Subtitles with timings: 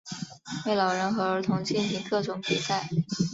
[0.65, 2.89] 为老人和儿童进行各种比赛。